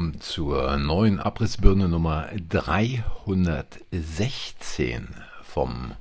willkommen 0.00 0.20
zur 0.22 0.78
neuen 0.78 1.20
Abrissbirne 1.20 1.86
Nummer 1.86 2.30
316 2.48 5.08
vom 5.42 5.92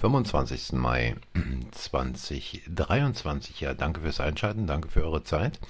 25. 0.00 0.72
Mai 0.72 1.16
2023. 1.72 3.60
Ja, 3.60 3.74
danke 3.74 4.00
fürs 4.00 4.18
Einschalten, 4.18 4.66
danke 4.66 4.88
für 4.88 5.04
eure 5.04 5.24
Zeit. 5.24 5.60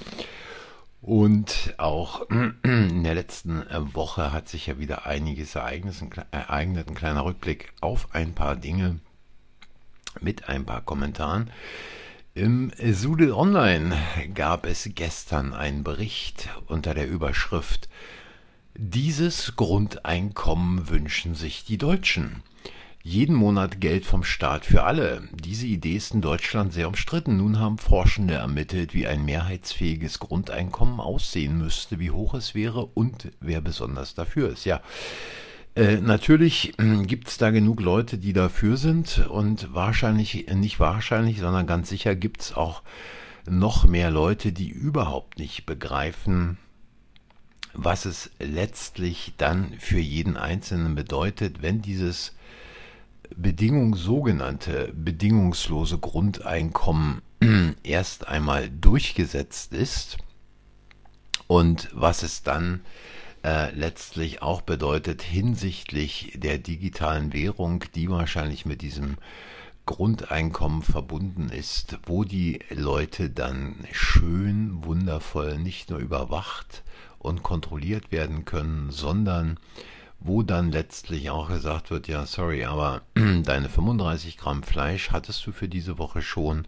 Und 1.01 1.75
auch 1.79 2.29
in 2.63 3.03
der 3.03 3.17
letzten 3.17 3.65
Woche 3.93 4.33
hat 4.33 4.49
sich 4.49 4.69
ja 4.69 4.79
wieder 4.79 5.07
einiges 5.07 5.57
ereignet, 5.57 5.97
ein 6.31 6.95
kleiner 6.95 7.25
Rückblick 7.25 7.73
auf 7.81 8.15
ein 8.15 8.37
paar 8.37 8.55
Dinge 8.55 9.01
mit 10.21 10.49
ein 10.49 10.65
paar 10.65 10.83
Kommentaren. 10.83 11.51
Im 12.35 12.73
Sudel 12.93 13.31
Online 13.31 13.95
gab 14.35 14.65
es 14.65 14.89
gestern 14.95 15.53
einen 15.53 15.85
Bericht 15.85 16.49
unter 16.67 16.95
der 16.95 17.07
Überschrift 17.07 17.91
Dieses 18.75 19.55
Grundeinkommen 19.55 20.89
wünschen 20.89 21.35
sich 21.35 21.67
die 21.67 21.77
Deutschen. 21.77 22.43
Jeden 23.03 23.35
Monat 23.35 23.83
Geld 23.83 24.07
vom 24.07 24.25
Staat 24.25 24.65
für 24.65 24.85
alle. 24.85 25.29
Diese 25.35 25.67
Idee 25.67 25.97
ist 25.97 26.15
in 26.15 26.23
Deutschland 26.23 26.73
sehr 26.73 26.89
umstritten. 26.89 27.37
Nun 27.37 27.59
haben 27.59 27.77
Forschende 27.77 28.35
ermittelt, 28.35 28.95
wie 28.95 29.07
ein 29.07 29.27
mehrheitsfähiges 29.27 30.19
Grundeinkommen 30.19 31.01
aussehen 31.01 31.59
müsste, 31.59 31.99
wie 31.99 32.13
hoch 32.13 32.33
es 32.33 32.55
wäre 32.55 32.87
und 32.87 33.31
wer 33.41 33.61
besonders 33.61 34.15
dafür 34.15 34.49
ist. 34.49 34.65
Ja, 34.65 34.81
äh, 35.75 35.97
natürlich 35.97 36.79
äh, 36.79 37.03
gibt 37.05 37.29
es 37.29 37.39
da 37.39 37.51
genug 37.51 37.81
Leute, 37.81 38.19
die 38.19 38.35
dafür 38.35 38.77
sind 38.77 39.27
und 39.29 39.73
wahrscheinlich, 39.73 40.47
nicht 40.55 40.79
wahrscheinlich, 40.81 41.39
sondern 41.39 41.67
ganz 41.67 41.89
sicher 41.89 42.15
gibt 42.15 42.43
es 42.43 42.55
auch 42.55 42.83
noch 43.49 43.87
mehr 43.87 44.11
Leute, 44.11 44.53
die 44.53 44.69
überhaupt 44.69 45.39
nicht 45.39 45.65
begreifen, 45.65 46.59
was 47.73 48.05
es 48.05 48.31
letztlich 48.39 49.33
dann 49.39 49.73
für 49.79 49.99
jeden 49.99 50.37
Einzelnen 50.37 50.95
bedeutet, 50.95 51.63
wenn 51.63 51.81
dieses 51.81 52.35
Bedingung, 53.35 53.97
sogenannte 53.97 54.93
bedingungslose 54.95 55.97
Grundeinkommen 55.97 57.23
erst 57.83 58.29
einmal 58.29 58.69
durchgesetzt 58.69 59.73
ist 59.73 60.19
und 61.47 61.89
was 61.95 62.23
es 62.23 62.43
dann 62.43 62.75
äh, 62.75 63.22
letztlich 63.43 64.43
auch 64.43 64.63
bedeutet 64.63 65.23
hinsichtlich 65.23 66.33
der 66.37 66.59
digitalen 66.59 67.33
Währung, 67.33 67.85
die 67.95 68.09
wahrscheinlich 68.09 68.67
mit 68.67 68.83
diesem 68.83 69.17
Grundeinkommen 69.85 70.83
verbunden 70.83 71.49
ist, 71.49 71.99
wo 72.07 72.23
die 72.23 72.61
Leute 72.71 73.31
dann 73.31 73.85
schön, 73.91 74.85
wundervoll 74.85 75.59
nicht 75.59 75.91
nur 75.91 75.99
überwacht 75.99 76.85
und 77.19 77.43
kontrolliert 77.43 78.13
werden 78.13 78.45
können, 78.45 78.91
sondern 78.91 79.59
wo 80.21 80.45
dann 80.45 80.71
letztlich 80.71 81.31
auch 81.31 81.49
gesagt 81.49 81.91
wird, 81.91 82.07
ja, 82.07 82.27
sorry, 82.27 82.65
aber 82.65 83.03
deine 83.15 83.69
35 83.69 84.39
Gramm 84.39 84.63
Fleisch 84.63 85.11
hattest 85.11 85.45
du 85.47 85.53
für 85.53 85.69
diese 85.69 85.99
Woche 85.99 86.23
schon. 86.23 86.67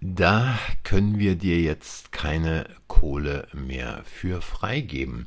Da 0.00 0.58
können 0.84 1.18
wir 1.18 1.36
dir 1.36 1.60
jetzt 1.60 2.12
keine 2.12 2.66
Kohle 2.86 3.48
mehr 3.52 4.02
für 4.04 4.42
freigeben. 4.42 5.26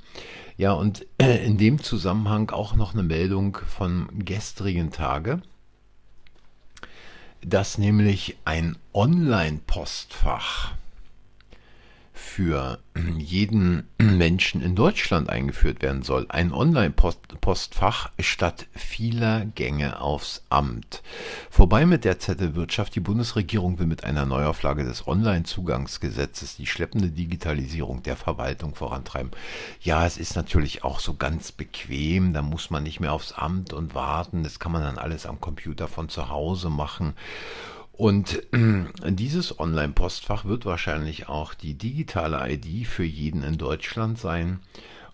Ja, 0.57 0.73
und 0.73 1.05
in 1.17 1.57
dem 1.57 1.81
Zusammenhang 1.81 2.49
auch 2.51 2.75
noch 2.75 2.93
eine 2.93 3.03
Meldung 3.03 3.57
von 3.67 4.07
gestrigen 4.13 4.91
Tage, 4.91 5.41
dass 7.41 7.77
nämlich 7.77 8.37
ein 8.45 8.77
Online-Postfach 8.93 10.73
für 12.19 12.79
jeden 13.17 13.87
Menschen 13.97 14.61
in 14.61 14.75
Deutschland 14.75 15.29
eingeführt 15.29 15.81
werden 15.81 16.03
soll. 16.03 16.25
Ein 16.29 16.51
Online-Postfach 16.51 18.11
statt 18.19 18.67
vieler 18.75 19.45
Gänge 19.45 20.01
aufs 20.01 20.43
Amt. 20.49 21.01
Vorbei 21.49 21.85
mit 21.85 22.03
der 22.03 22.19
Zettelwirtschaft. 22.19 22.93
Die 22.95 22.99
Bundesregierung 22.99 23.79
will 23.79 23.87
mit 23.87 24.03
einer 24.03 24.25
Neuauflage 24.25 24.83
des 24.83 25.07
Online-Zugangsgesetzes 25.07 26.57
die 26.57 26.67
schleppende 26.67 27.09
Digitalisierung 27.09 28.03
der 28.03 28.17
Verwaltung 28.17 28.75
vorantreiben. 28.75 29.31
Ja, 29.81 30.05
es 30.05 30.17
ist 30.17 30.35
natürlich 30.35 30.83
auch 30.83 30.99
so 30.99 31.15
ganz 31.15 31.51
bequem. 31.53 32.33
Da 32.33 32.41
muss 32.41 32.69
man 32.69 32.83
nicht 32.83 32.99
mehr 32.99 33.13
aufs 33.13 33.31
Amt 33.31 33.71
und 33.71 33.95
warten. 33.95 34.43
Das 34.43 34.59
kann 34.59 34.73
man 34.73 34.83
dann 34.83 34.97
alles 34.97 35.25
am 35.25 35.39
Computer 35.39 35.87
von 35.87 36.09
zu 36.09 36.29
Hause 36.29 36.69
machen. 36.69 37.13
Und 37.99 38.41
äh, 38.53 39.11
dieses 39.11 39.59
Online-Postfach 39.59 40.45
wird 40.45 40.65
wahrscheinlich 40.65 41.27
auch 41.27 41.53
die 41.53 41.73
digitale 41.73 42.49
ID 42.49 42.87
für 42.87 43.03
jeden 43.03 43.43
in 43.43 43.57
Deutschland 43.57 44.17
sein. 44.17 44.61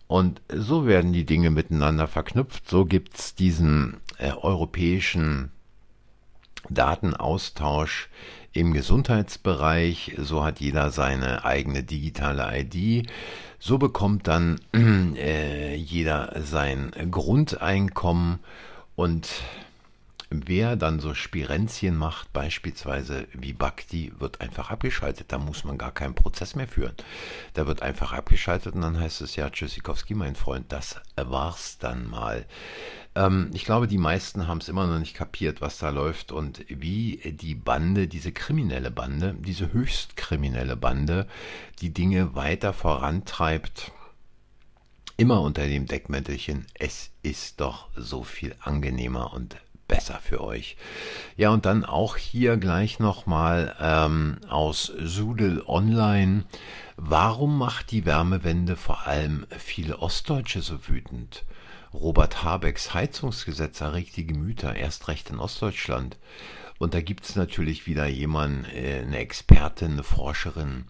Und 0.06 0.40
so 0.54 0.86
werden 0.86 1.12
die 1.12 1.26
Dinge 1.26 1.50
miteinander 1.50 2.08
verknüpft. 2.08 2.70
So 2.70 2.86
gibt 2.86 3.18
es 3.18 3.34
diesen 3.34 3.98
äh, 4.20 4.34
europäischen 4.34 5.50
Datenaustausch 6.70 8.08
im 8.54 8.72
Gesundheitsbereich. 8.72 10.14
So 10.20 10.44
hat 10.44 10.60
jeder 10.60 10.92
seine 10.92 11.44
eigene 11.44 11.82
digitale 11.82 12.52
ID. 12.56 13.10
So 13.58 13.80
bekommt 13.80 14.28
dann 14.28 14.60
äh, 14.76 15.74
jeder 15.74 16.40
sein 16.44 16.92
Grundeinkommen 17.10 18.42
und 18.96 19.28
Wer 20.30 20.76
dann 20.76 21.00
so 21.00 21.14
Spirenzchen 21.14 21.96
macht, 21.96 22.34
beispielsweise 22.34 23.28
wie 23.34 23.54
Bhakti, 23.54 24.12
wird 24.18 24.42
einfach 24.42 24.72
abgeschaltet. 24.72 25.32
Da 25.32 25.38
muss 25.38 25.64
man 25.64 25.78
gar 25.78 25.92
keinen 25.92 26.16
Prozess 26.16 26.56
mehr 26.56 26.68
führen. 26.68 26.96
Da 27.54 27.68
wird 27.68 27.82
einfach 27.82 28.12
abgeschaltet 28.12 28.74
und 28.76 28.82
dann 28.82 29.00
heißt 29.00 29.22
es 29.22 29.36
ja, 29.36 29.50
Tschüssikowski, 29.50 30.16
mein 30.16 30.36
Freund, 30.36 30.72
das 30.72 31.00
war's 31.16 31.78
dann 31.78 32.10
mal. 32.10 32.46
Ähm, 33.14 33.52
ich 33.54 33.66
glaube, 33.66 33.88
die 33.88 33.98
meisten 33.98 34.48
haben 34.48 34.60
es 34.60 34.70
immer 34.70 34.88
noch 34.88 35.00
nicht 35.00 35.16
kapiert, 35.16 35.62
was 35.62 35.78
da 35.78 35.90
läuft 35.90 36.32
und 36.32 36.66
wie 36.70 37.18
die 37.40 37.56
Bande, 37.56 38.08
diese 38.08 38.32
kriminelle 38.32 38.92
Bande, 38.92 39.36
diese 39.38 39.74
höchst 39.74 40.18
kriminelle 40.18 40.76
Bande, 40.76 41.28
die 41.82 41.94
Dinge 41.94 42.36
weiter 42.36 42.74
vorantreibt 42.74 43.92
immer 45.18 45.42
unter 45.42 45.66
dem 45.68 45.86
Deckmäntelchen, 45.86 46.66
es 46.74 47.10
ist 47.24 47.62
doch 47.62 47.88
so 47.96 48.24
viel 48.24 48.54
angenehmer 48.60 49.34
und 49.34 49.56
besser 49.88 50.20
für 50.22 50.42
euch. 50.42 50.78
Ja, 51.38 51.50
und 51.50 51.66
dann 51.66 51.86
auch 51.86 52.18
hier 52.18 52.58
gleich 52.58 53.00
nochmal 53.00 53.76
ähm, 53.80 54.38
aus 54.50 54.92
Sudel 55.00 55.64
Online. 55.66 56.46
Warum 56.98 57.58
macht 57.58 57.92
die 57.92 58.06
Wärmewende 58.06 58.76
vor 58.76 59.06
allem 59.08 59.46
viele 59.58 60.00
Ostdeutsche 60.00 60.62
so 60.62 60.88
wütend? 60.88 61.46
Robert 61.94 62.44
Habecks 62.44 62.94
Heizungsgesetz 62.94 63.80
erregt 63.82 64.18
die 64.18 64.28
Gemüter, 64.28 64.76
erst 64.76 65.08
recht 65.08 65.30
in 65.30 65.40
Ostdeutschland. 65.40 66.18
Und 66.78 66.94
da 66.94 67.02
gibt 67.02 67.26
es 67.26 67.36
natürlich 67.36 67.88
wieder 67.88 68.06
jemanden, 68.06 68.66
äh, 68.66 69.02
eine 69.02 69.18
Expertin, 69.18 69.94
eine 69.94 70.04
Forscherin, 70.04 70.86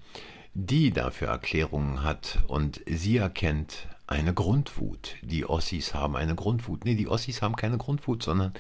die 0.54 0.92
dafür 0.92 1.28
Erklärungen 1.28 2.04
hat 2.04 2.40
und 2.48 2.82
sie 2.88 3.18
erkennt, 3.18 3.88
eine 4.08 4.34
Grundwut. 4.34 5.16
Die 5.22 5.46
Ossis 5.46 5.94
haben 5.94 6.16
eine 6.16 6.36
Grundwut. 6.36 6.86
Nee, 6.86 6.96
die 6.96 7.08
Ossis 7.08 7.42
haben 7.42 7.56
keine 7.56 7.78
Grundwut, 7.78 8.24
sondern 8.24 8.54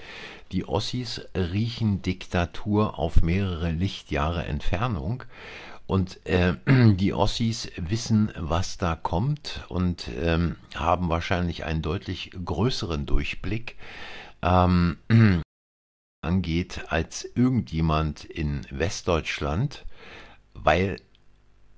die 0.51 0.67
Ossis 0.67 1.21
riechen 1.35 2.01
Diktatur 2.01 2.97
auf 2.97 3.21
mehrere 3.21 3.71
Lichtjahre 3.71 4.45
Entfernung. 4.45 5.23
Und 5.87 6.25
äh, 6.25 6.55
die 6.95 7.13
Ossis 7.13 7.71
wissen, 7.77 8.31
was 8.37 8.77
da 8.77 8.95
kommt 8.95 9.65
und 9.69 10.09
ähm, 10.19 10.55
haben 10.73 11.09
wahrscheinlich 11.09 11.63
einen 11.63 11.83
deutlich 11.83 12.31
größeren 12.43 13.05
Durchblick 13.05 13.75
ähm, 14.41 14.97
angeht 16.21 16.85
als 16.87 17.23
irgendjemand 17.35 18.25
in 18.25 18.65
Westdeutschland, 18.71 19.85
weil 20.55 20.99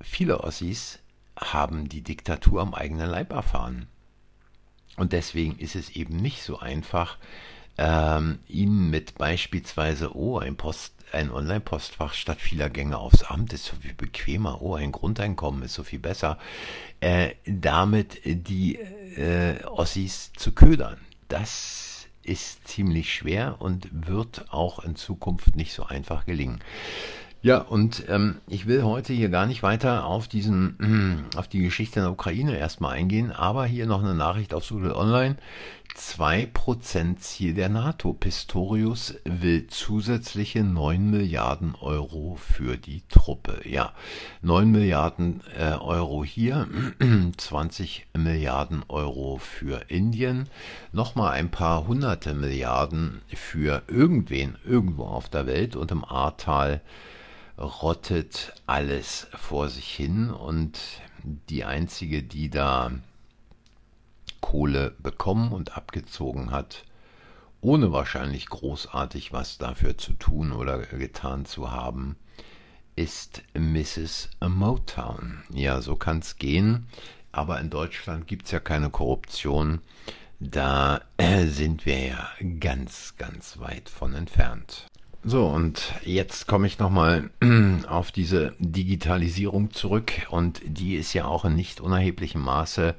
viele 0.02 0.42
Ossis 0.42 1.00
haben 1.38 1.90
die 1.90 2.02
Diktatur 2.02 2.62
am 2.62 2.74
eigenen 2.74 3.10
Leib 3.10 3.32
erfahren. 3.32 3.88
Und 4.98 5.14
deswegen 5.14 5.58
ist 5.60 5.76
es 5.76 5.92
eben 5.92 6.18
nicht 6.18 6.42
so 6.42 6.60
einfach, 6.60 7.18
ähm, 7.78 8.40
ihnen 8.48 8.90
mit 8.90 9.16
beispielsweise, 9.16 10.16
oh, 10.16 10.40
ein, 10.40 10.56
Post, 10.56 10.94
ein 11.12 11.32
Online-Postfach 11.32 12.14
statt 12.14 12.42
vieler 12.42 12.70
Gänge 12.70 12.98
aufs 12.98 13.24
Amt 13.24 13.54
ist 13.54 13.66
so 13.66 13.76
viel 13.76 13.94
bequemer, 13.94 14.62
oh, 14.62 14.76
ein 14.76 14.92
Grundeinkommen 14.92 15.62
ist 15.64 15.76
so 15.76 15.84
viel 15.84 16.00
besser, 16.00 16.40
äh, 17.00 17.36
damit 17.46 18.20
die 18.26 18.78
äh, 18.78 19.64
Ossis 19.66 20.32
zu 20.36 20.54
ködern. 20.54 20.98
Das 21.28 22.08
ist 22.24 22.68
ziemlich 22.68 23.14
schwer 23.14 23.58
und 23.60 24.08
wird 24.08 24.52
auch 24.52 24.84
in 24.84 24.96
Zukunft 24.96 25.56
nicht 25.56 25.74
so 25.74 25.86
einfach 25.86 26.26
gelingen. 26.26 26.60
Ja, 27.48 27.60
und 27.60 28.04
ähm, 28.10 28.42
ich 28.50 28.68
will 28.68 28.84
heute 28.84 29.14
hier 29.14 29.30
gar 29.30 29.46
nicht 29.46 29.64
weiter 29.64 30.06
auf 30.06 30.28
diesen, 30.28 31.30
auf 31.38 31.48
die 31.48 31.62
Geschichte 31.62 32.02
in 32.02 32.04
der 32.04 32.12
Ukraine 32.12 32.58
erstmal 32.58 32.98
eingehen, 32.98 33.32
aber 33.32 33.66
hier 33.66 33.86
noch 33.86 34.04
eine 34.04 34.16
Nachricht 34.16 34.54
auf 34.54 34.66
Sudel 34.66 34.92
Online. 34.92 35.38
2% 35.96 37.16
Ziel 37.20 37.54
der 37.54 37.70
NATO. 37.70 38.12
Pistorius 38.12 39.16
will 39.24 39.68
zusätzliche 39.68 40.62
9 40.62 41.10
Milliarden 41.10 41.74
Euro 41.76 42.36
für 42.36 42.76
die 42.76 43.04
Truppe. 43.08 43.62
Ja, 43.64 43.94
9 44.42 44.70
Milliarden 44.70 45.40
äh, 45.58 45.72
Euro 45.76 46.26
hier, 46.26 46.68
20 47.38 48.08
Milliarden 48.18 48.84
Euro 48.90 49.38
für 49.38 49.86
Indien, 49.88 50.50
nochmal 50.92 51.32
ein 51.32 51.50
paar 51.50 51.88
hunderte 51.88 52.34
Milliarden 52.34 53.22
für 53.34 53.84
irgendwen 53.88 54.58
irgendwo 54.66 55.06
auf 55.06 55.30
der 55.30 55.48
Welt 55.48 55.78
und 55.78 55.92
im 55.92 56.04
Ahrtal 56.04 56.82
rottet 57.58 58.54
alles 58.66 59.28
vor 59.34 59.70
sich 59.70 59.90
hin 59.94 60.30
und 60.30 60.80
die 61.24 61.64
einzige, 61.64 62.24
die 62.24 62.50
da 62.50 62.92
Kohle 64.42 64.96
bekommen 65.00 65.52
und 65.52 65.76
abgezogen 65.76 66.52
hat, 66.52 66.86
ohne 67.62 67.92
wahrscheinlich 67.92 68.48
großartig 68.48 69.34
was 69.34 69.58
dafür 69.58 69.98
zu 69.98 70.14
tun 70.14 70.52
oder 70.52 70.80
getan 70.80 71.46
zu 71.46 71.72
haben, 71.72 72.16
ist 72.96 73.44
Mrs. 73.54 74.30
Motown. 74.48 75.44
Ja, 75.50 75.82
so 75.82 75.96
kann 75.96 76.20
es 76.20 76.38
gehen, 76.38 76.88
aber 77.32 77.60
in 77.60 77.70
Deutschland 77.70 78.28
gibt 78.28 78.46
es 78.46 78.52
ja 78.52 78.60
keine 78.60 78.90
Korruption. 78.90 79.82
Da 80.40 81.02
sind 81.46 81.86
wir 81.86 82.00
ja 82.08 82.30
ganz, 82.60 83.16
ganz 83.18 83.60
weit 83.60 83.90
von 83.90 84.14
entfernt. 84.14 84.86
So, 85.24 85.46
und 85.48 85.94
jetzt 86.06 86.48
komme 86.48 86.68
ich 86.68 86.80
nochmal 86.80 87.32
auf 87.88 88.12
diese 88.12 88.54
Digitalisierung 88.60 89.72
zurück 89.72 90.12
und 90.30 90.62
die 90.66 90.96
ist 90.96 91.14
ja 91.14 91.26
auch 91.26 91.44
in 91.44 91.56
nicht 91.56 91.82
unerheblichem 91.82 92.42
Maße 92.42 92.96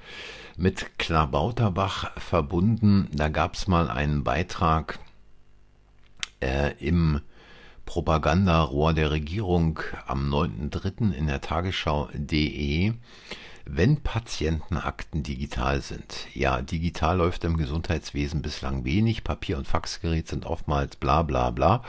mit 0.56 0.98
Klabauterbach 0.98 2.18
verbunden. 2.20 3.08
Da 3.12 3.28
gab 3.28 3.54
es 3.54 3.68
mal 3.68 3.88
einen 3.88 4.24
Beitrag 4.24 4.98
äh, 6.40 6.72
im 6.84 7.20
Propagandarohr 7.86 8.92
der 8.92 9.10
Regierung 9.10 9.80
am 10.06 10.30
9.3. 10.30 11.12
in 11.12 11.28
der 11.28 11.40
Tagesschau.de 11.40 12.92
wenn 13.70 13.98
Patientenakten 13.98 15.22
digital 15.22 15.82
sind. 15.82 16.26
Ja, 16.32 16.62
digital 16.62 17.18
läuft 17.18 17.44
im 17.44 17.56
Gesundheitswesen 17.56 18.40
bislang 18.40 18.84
wenig. 18.84 19.24
Papier- 19.24 19.58
und 19.58 19.68
Faxgerät 19.68 20.26
sind 20.26 20.46
oftmals 20.46 20.96
bla 20.96 21.22
bla 21.22 21.50
bla. 21.50 21.82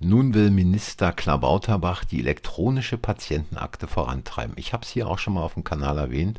Nun 0.00 0.34
will 0.34 0.50
Minister 0.50 1.12
Klabauterbach 1.12 2.04
die 2.04 2.20
elektronische 2.20 2.98
Patientenakte 2.98 3.86
vorantreiben. 3.86 4.54
Ich 4.58 4.72
habe 4.74 4.84
es 4.84 4.90
hier 4.90 5.08
auch 5.08 5.18
schon 5.18 5.34
mal 5.34 5.42
auf 5.42 5.54
dem 5.54 5.64
Kanal 5.64 5.96
erwähnt. 5.96 6.38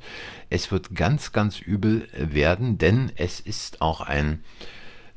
Es 0.50 0.72
wird 0.72 0.94
ganz, 0.94 1.32
ganz 1.32 1.60
übel 1.60 2.08
werden, 2.14 2.78
denn 2.78 3.12
es 3.16 3.40
ist 3.40 3.82
auch 3.82 4.02
ein 4.02 4.44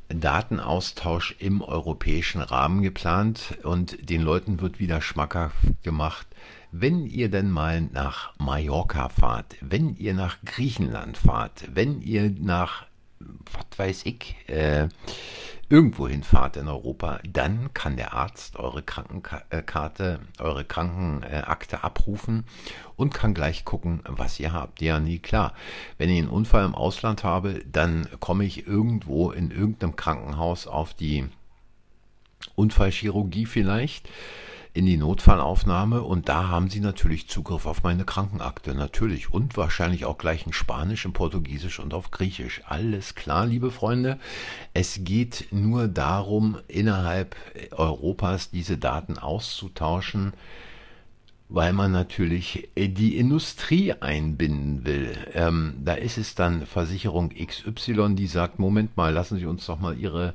Datenaustausch 0.09 1.37
im 1.39 1.61
europäischen 1.61 2.41
Rahmen 2.41 2.83
geplant 2.83 3.59
und 3.63 4.09
den 4.09 4.23
Leuten 4.23 4.63
wird 4.63 4.81
wieder 4.81 5.03
schmackhaft 5.03 5.57
gemacht, 5.83 6.27
wenn 6.73 7.07
ihr 7.07 7.31
denn 7.31 7.51
mal 7.51 7.81
nach 7.81 8.33
Mallorca 8.39 9.09
fahrt, 9.09 9.57
wenn 9.61 9.97
ihr 9.97 10.15
nach 10.15 10.39
Griechenland 10.45 11.17
fahrt, 11.17 11.65
wenn 11.75 12.01
ihr 12.03 12.31
nach, 12.31 12.87
was 13.19 13.79
weiß 13.79 14.07
ich, 14.07 14.37
äh, 14.49 14.89
irgendwo 15.71 16.09
hinfahrt 16.09 16.57
in 16.57 16.69
Europa, 16.69 17.21
dann 17.31 17.73
kann 17.75 17.97
der 17.97 18.15
Arzt 18.15 18.57
eure 18.57 18.83
Krankenkarte, 18.83 20.21
eure 20.39 20.65
Krankenakte 20.65 21.85
abrufen 21.85 22.45
und 22.97 23.13
kann 23.13 23.35
gleich 23.35 23.65
gucken, 23.65 24.01
was 24.05 24.41
ihr 24.41 24.53
habt. 24.53 24.81
Ja, 24.81 24.99
nie 24.99 25.19
klar. 25.19 25.53
Wenn 25.99 26.09
ich 26.09 26.19
einen 26.19 26.29
Unfall 26.29 26.65
im 26.65 26.75
Ausland 26.75 27.23
habe, 27.23 27.63
dann 27.71 28.09
komme 28.19 28.45
ich 28.45 28.67
irgendwo 28.67 29.31
in 29.31 29.51
irgendeinem 29.51 29.97
Krankenhaus 29.97 30.67
auf 30.67 30.95
die 30.95 31.29
Unfallchirurgie 32.55 33.47
vielleicht 33.47 34.09
in 34.79 34.87
die 34.87 34.97
Notfallaufnahme 34.97 36.03
und 36.03 36.29
da 36.29 36.47
haben 36.47 36.71
sie 36.71 36.79
natürlich 36.79 37.29
Zugriff 37.29 37.67
auf 37.67 37.83
meine 37.83 38.05
Krankenakte, 38.05 38.77
natürlich. 38.77 39.33
Und 39.33 39.57
wahrscheinlich 39.57 40.05
auch 40.05 40.19
gleich 40.19 40.47
in 40.47 40.53
Spanisch, 40.53 41.05
in 41.05 41.13
Portugiesisch 41.13 41.81
und 41.81 41.95
auf 41.95 42.13
Griechisch. 42.13 42.63
Alles 42.65 43.17
klar, 43.17 43.45
liebe 43.45 43.73
Freunde. 43.73 44.21
Es 44.75 45.01
geht 45.03 45.49
nur 45.51 45.89
darum, 45.89 46.59
innerhalb 46.69 47.35
Europas 47.73 48.51
diese 48.51 48.79
Daten 48.79 49.19
auszutauschen 49.19 50.33
weil 51.51 51.73
man 51.73 51.93
natürlich 51.93 52.69
die 52.77 53.17
Industrie 53.17 53.95
einbinden 53.95 54.85
will. 54.85 55.17
Ähm, 55.33 55.77
da 55.83 55.95
ist 55.95 56.19
es 56.19 56.35
dann 56.35 56.67
Versicherung 56.67 57.31
XY, 57.31 58.17
die 58.17 58.27
sagt, 58.27 58.59
Moment 58.59 58.99
mal, 58.99 59.15
lassen 59.15 59.39
Sie 59.39 59.47
uns 59.47 59.65
doch 59.65 59.81
mal 59.81 59.97
Ihre 59.97 60.35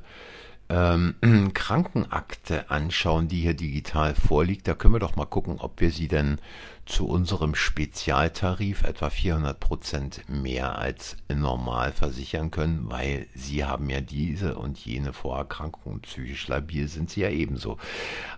ähm, 0.68 1.14
Krankenakte 1.54 2.70
anschauen, 2.70 3.28
die 3.28 3.40
hier 3.40 3.54
digital 3.54 4.14
vorliegt, 4.14 4.66
da 4.66 4.74
können 4.74 4.94
wir 4.94 5.00
doch 5.00 5.16
mal 5.16 5.26
gucken, 5.26 5.56
ob 5.58 5.80
wir 5.80 5.90
sie 5.90 6.08
denn 6.08 6.38
zu 6.86 7.06
unserem 7.06 7.54
Spezialtarif 7.54 8.82
etwa 8.82 9.08
400 9.08 9.58
Prozent 9.58 10.22
mehr 10.28 10.78
als 10.78 11.16
normal 11.28 11.92
versichern 11.92 12.50
können, 12.50 12.90
weil 12.90 13.26
sie 13.34 13.64
haben 13.64 13.88
ja 13.88 14.00
diese 14.00 14.56
und 14.56 14.78
jene 14.78 15.12
Vorerkrankungen, 15.12 16.00
psychisch 16.02 16.48
labil 16.48 16.88
sind 16.88 17.10
sie 17.10 17.22
ja 17.22 17.30
ebenso. 17.30 17.78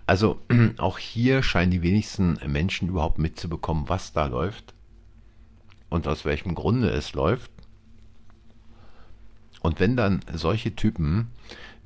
Also 0.05 0.39
auch 0.77 0.97
hier 0.97 1.43
scheinen 1.43 1.71
die 1.71 1.81
wenigsten 1.81 2.39
Menschen 2.47 2.87
überhaupt 2.87 3.19
mitzubekommen, 3.19 3.89
was 3.89 4.13
da 4.13 4.27
läuft 4.27 4.73
und 5.89 6.07
aus 6.07 6.25
welchem 6.25 6.55
Grunde 6.55 6.89
es 6.89 7.13
läuft. 7.13 7.51
Und 9.61 9.79
wenn 9.79 9.97
dann 9.97 10.21
solche 10.31 10.75
Typen 10.75 11.31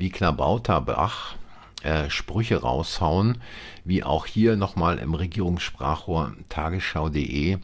wie 0.01 0.09
Klabauterbach 0.09 1.36
äh, 1.83 2.09
Sprüche 2.09 2.62
raushauen, 2.62 3.38
wie 3.86 4.03
auch 4.03 4.25
hier 4.25 4.56
nochmal 4.56 4.98
im 4.98 5.13
Regierungssprachrohr 5.13 6.33
tagesschau.de, 6.50 7.59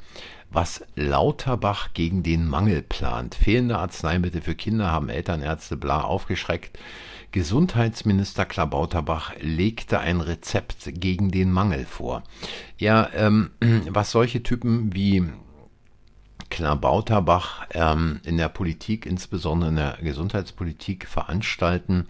was 0.51 0.85
Lauterbach 0.95 1.93
gegen 1.95 2.21
den 2.21 2.47
Mangel 2.47 2.83
plant. 2.83 3.33
Fehlende 3.33 3.79
Arzneimittel 3.79 4.41
für 4.41 4.53
Kinder 4.53 4.91
haben 4.91 5.09
Elternärzte 5.09 5.77
bla 5.77 6.01
aufgeschreckt. 6.01 6.77
Gesundheitsminister 7.31 8.45
Klabauterbach 8.45 9.33
legte 9.39 9.99
ein 9.99 10.21
Rezept 10.21 10.89
gegen 10.93 11.31
den 11.31 11.51
Mangel 11.51 11.85
vor. 11.85 12.23
Ja, 12.77 13.09
ähm, 13.15 13.49
was 13.89 14.11
solche 14.11 14.43
Typen 14.43 14.93
wie 14.93 15.25
Klabauterbach 16.57 17.67
ähm, 17.75 18.19
in 18.23 18.37
der 18.37 18.49
Politik, 18.49 19.05
insbesondere 19.05 19.69
in 19.69 19.75
der 19.75 19.97
Gesundheitspolitik, 20.01 21.05
veranstalten, 21.05 22.07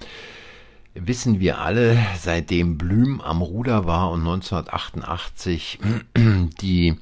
wissen 0.94 1.42
wir 1.42 1.60
alle, 1.60 1.98
seitdem 2.18 2.78
Blüm 2.78 3.20
am 3.20 3.42
Ruder 3.42 3.86
war 3.86 4.10
und 4.10 4.22
1988 4.22 5.80
die 6.62 6.96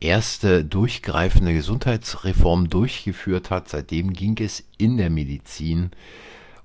erste 0.00 0.66
durchgreifende 0.66 1.54
Gesundheitsreform 1.54 2.68
durchgeführt 2.68 3.48
hat. 3.50 3.70
Seitdem 3.70 4.12
ging 4.12 4.36
es 4.38 4.62
in 4.76 4.98
der 4.98 5.08
Medizin 5.08 5.92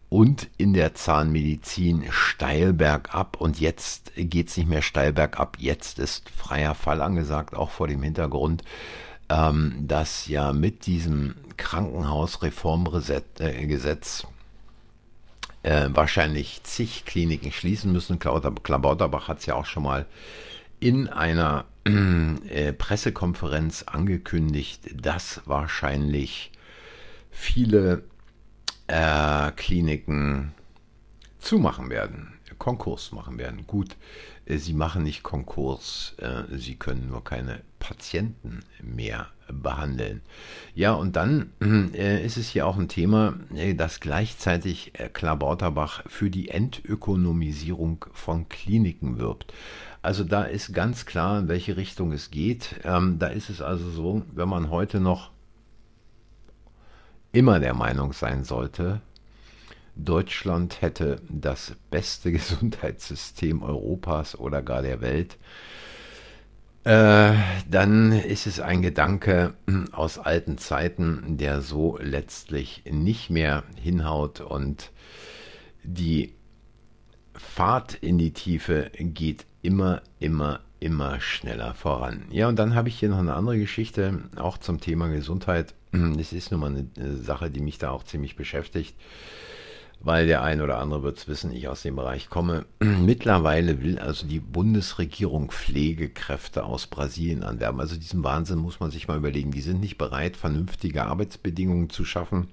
und 0.10 0.50
in 0.58 0.74
der 0.74 0.94
Zahnmedizin 0.94 2.04
steil 2.10 2.74
bergab 2.74 3.40
und 3.40 3.62
jetzt 3.62 4.12
geht 4.18 4.50
es 4.50 4.58
nicht 4.58 4.68
mehr 4.68 4.82
steil 4.82 5.14
bergab, 5.14 5.56
jetzt 5.58 6.00
ist 6.00 6.30
freier 6.30 6.76
Fall 6.76 7.02
angesagt, 7.02 7.56
auch 7.56 7.70
vor 7.70 7.88
dem 7.88 8.04
Hintergrund 8.04 8.66
ähm, 9.32 9.88
dass 9.88 10.28
ja 10.28 10.52
mit 10.52 10.86
diesem 10.86 11.36
Krankenhausreformgesetz 11.56 14.28
äh, 15.64 15.88
wahrscheinlich 15.94 16.62
zig 16.64 17.06
Kliniken 17.06 17.54
schließen 17.54 17.94
müssen. 17.94 18.20
Klabauterbach 18.20 19.30
hat 19.30 19.40
es 19.40 19.46
ja 19.46 19.56
auch 19.56 19.66
schon 19.66 19.84
mal 19.84 20.06
in 20.82 21.08
einer 21.08 21.64
äh, 21.86 22.74
Pressekonferenz 22.74 23.84
angekündigt, 23.84 24.82
dass 25.02 25.42
wahrscheinlich 25.46 26.52
viele 27.30 28.04
äh, 28.88 29.52
Kliniken 29.52 30.52
zumachen 31.40 31.90
werden, 31.90 32.34
Konkurs 32.58 33.14
machen 33.14 33.38
werden. 33.38 33.66
Gut, 33.66 33.96
äh, 34.41 34.41
sie 34.58 34.74
machen 34.74 35.04
nicht 35.04 35.24
Konkurs, 35.24 36.16
äh, 36.18 36.44
sie 36.58 36.76
können 36.76 37.10
nur 37.10 37.24
keine 37.24 37.62
Patienten 37.80 38.62
mehr 38.82 39.28
behandeln. 39.48 40.22
Ja, 40.76 40.94
und 40.94 41.16
dann 41.16 41.52
äh, 41.94 42.26
ist 42.26 42.38
es 42.38 42.50
hier 42.50 42.68
auch 42.68 42.78
ein 42.78 42.88
Thema, 42.88 43.36
dass 43.76 44.00
gleichzeitig 44.00 44.94
Klabauterbach 45.14 46.04
für 46.08 46.30
die 46.30 46.50
Entökonomisierung 46.50 48.06
von 48.14 48.48
Kliniken 48.50 49.20
wirbt. 49.20 49.54
Also 50.02 50.24
da 50.24 50.44
ist 50.44 50.74
ganz 50.74 51.06
klar, 51.06 51.40
in 51.40 51.48
welche 51.48 51.78
Richtung 51.78 52.12
es 52.12 52.32
geht. 52.32 52.80
Ähm, 52.84 53.20
da 53.20 53.28
ist 53.28 53.50
es 53.50 53.62
also 53.62 53.90
so, 53.90 54.24
wenn 54.34 54.50
man 54.50 54.70
heute 54.70 55.00
noch 55.00 55.32
immer 57.32 57.60
der 57.60 57.74
Meinung 57.74 58.14
sein 58.14 58.44
sollte, 58.44 59.02
Deutschland 60.06 60.82
hätte 60.82 61.22
das 61.30 61.74
beste 61.90 62.32
Gesundheitssystem 62.34 63.64
Europas 63.64 64.38
oder 64.38 64.62
gar 64.62 64.82
der 64.82 65.02
Welt, 65.02 65.38
äh, 66.84 67.34
dann 67.70 68.12
ist 68.12 68.48
es 68.48 68.60
ein 68.60 68.82
Gedanke 68.82 69.54
aus 69.92 70.18
alten 70.18 70.58
Zeiten, 70.58 71.38
der 71.38 71.62
so 71.62 72.00
letztlich 72.02 72.84
nicht 72.90 73.30
mehr 73.30 73.64
hinhaut 73.80 74.42
und 74.42 74.92
die 75.84 76.34
Fahrt 77.36 77.94
in 77.96 78.18
die 78.18 78.34
Tiefe 78.34 78.92
geht 78.98 79.46
immer, 79.62 80.02
immer, 80.20 80.62
immer 80.80 81.20
schneller 81.22 81.76
voran. 81.76 82.26
Ja, 82.32 82.48
und 82.48 82.58
dann 82.58 82.74
habe 82.74 82.90
ich 82.90 83.00
hier 83.00 83.10
noch 83.10 83.20
eine 83.20 83.36
andere 83.36 83.60
Geschichte, 83.60 84.24
auch 84.36 84.58
zum 84.58 84.80
Thema 84.80 85.08
Gesundheit. 85.08 85.76
Es 86.20 86.34
ist 86.34 86.52
nun 86.52 86.62
mal 86.62 86.86
eine 86.98 87.16
Sache, 87.16 87.52
die 87.52 87.62
mich 87.62 87.78
da 87.78 87.92
auch 87.92 88.04
ziemlich 88.04 88.36
beschäftigt 88.36 88.96
weil 90.04 90.26
der 90.26 90.42
ein 90.42 90.62
oder 90.62 90.80
andere 90.80 91.04
wird 91.04 91.18
es 91.18 91.28
wissen, 91.28 91.52
ich 91.52 91.68
aus 91.68 91.84
dem 91.84 91.96
Bereich 91.96 92.30
komme. 92.30 92.66
Mittlerweile 92.80 93.84
will 93.84 94.00
also 94.00 94.26
die 94.26 94.40
Bundesregierung 94.40 95.52
Pflegekräfte 95.52 96.64
aus 96.64 96.88
Brasilien 96.88 97.44
anwerben. 97.44 97.80
Also 97.80 97.96
diesen 97.96 98.24
Wahnsinn 98.24 98.60
muss 98.60 98.80
man 98.80 98.92
sich 98.92 99.08
mal 99.08 99.18
überlegen. 99.18 99.52
Die 99.52 99.62
sind 99.62 99.80
nicht 99.80 99.98
bereit, 99.98 100.38
vernünftige 100.38 101.06
Arbeitsbedingungen 101.06 101.90
zu 101.90 102.04
schaffen. 102.04 102.48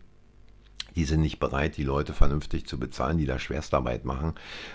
Die 0.94 1.04
sind 1.04 1.20
nicht 1.20 1.38
bereit, 1.38 1.76
die 1.76 1.84
Leute 1.84 2.12
vernünftig 2.12 2.66
zu 2.66 2.78
bezahlen, 2.78 3.18
die 3.18 3.26
da 3.26 3.38
Schwerstarbeit 3.38 4.04
machen. 4.04 4.34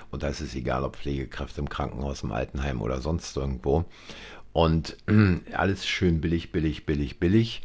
Und 0.09 0.23
da 0.23 0.29
ist 0.29 0.41
es 0.41 0.55
egal, 0.55 0.83
ob 0.83 0.95
Pflegekräfte 0.95 1.61
im 1.61 1.69
Krankenhaus, 1.69 2.23
im 2.23 2.31
Altenheim 2.31 2.81
oder 2.81 3.01
sonst 3.01 3.35
irgendwo. 3.35 3.85
Und 4.51 4.97
alles 5.53 5.85
schön 5.85 6.21
billig, 6.21 6.51
billig, 6.51 6.85
billig, 6.85 7.19
billig. 7.19 7.61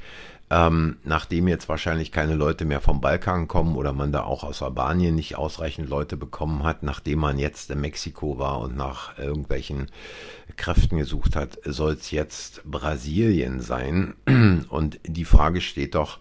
Ähm, 0.51 0.97
nachdem 1.05 1.47
jetzt 1.47 1.69
wahrscheinlich 1.69 2.11
keine 2.11 2.35
Leute 2.35 2.65
mehr 2.65 2.81
vom 2.81 3.03
Balkan 3.03 3.49
kommen 3.49 3.77
oder 3.77 3.93
man 3.93 4.13
da 4.13 4.23
auch 4.23 4.45
aus 4.45 4.63
Albanien 4.63 5.15
nicht 5.15 5.37
ausreichend 5.37 5.91
Leute 5.91 6.17
bekommen 6.17 6.63
hat, 6.63 6.83
nachdem 6.83 7.19
man 7.19 7.39
jetzt 7.39 7.71
in 7.71 7.81
Mexiko 7.81 8.39
war 8.39 8.61
und 8.61 8.75
nach 8.75 9.19
irgendwelchen 9.19 9.91
Kräften 10.57 10.97
gesucht 10.97 11.37
hat, 11.37 11.59
soll 11.65 11.93
es 11.93 12.11
jetzt 12.11 12.63
Brasilien 12.65 13.61
sein. 13.61 14.15
Und 14.69 14.99
die 15.05 15.25
Frage 15.25 15.61
steht 15.61 15.95
doch, 15.95 16.19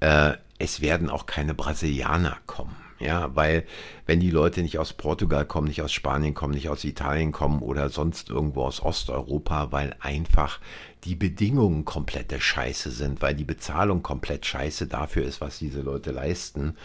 äh, 0.00 0.32
es 0.58 0.80
werden 0.80 1.10
auch 1.10 1.26
keine 1.26 1.54
Brasilianer 1.54 2.38
kommen. 2.46 2.76
Ja, 3.00 3.30
weil 3.36 3.64
wenn 4.06 4.18
die 4.18 4.30
Leute 4.30 4.60
nicht 4.60 4.78
aus 4.78 4.92
Portugal 4.92 5.44
kommen, 5.44 5.68
nicht 5.68 5.82
aus 5.82 5.92
Spanien 5.92 6.34
kommen, 6.34 6.54
nicht 6.54 6.68
aus 6.68 6.82
Italien 6.82 7.30
kommen 7.30 7.62
oder 7.62 7.90
sonst 7.90 8.28
irgendwo 8.28 8.64
aus 8.64 8.82
Osteuropa, 8.82 9.70
weil 9.70 9.94
einfach 10.00 10.58
die 11.04 11.14
Bedingungen 11.14 11.84
komplette 11.84 12.40
Scheiße 12.40 12.90
sind, 12.90 13.22
weil 13.22 13.34
die 13.34 13.44
Bezahlung 13.44 14.02
komplett 14.02 14.46
scheiße 14.46 14.86
dafür 14.86 15.24
ist, 15.24 15.40
was 15.40 15.58
diese 15.58 15.80
Leute 15.80 16.10
leisten, 16.10 16.76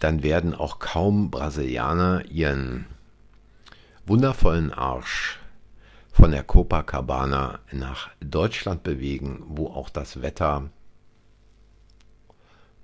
dann 0.00 0.22
werden 0.22 0.54
auch 0.54 0.78
kaum 0.78 1.30
Brasilianer 1.30 2.24
ihren 2.30 2.86
wundervollen 4.06 4.72
Arsch 4.72 5.38
von 6.12 6.30
der 6.30 6.42
Copacabana 6.42 7.60
nach 7.72 8.10
Deutschland 8.20 8.82
bewegen, 8.82 9.44
wo 9.48 9.68
auch 9.68 9.90
das 9.90 10.22
Wetter 10.22 10.70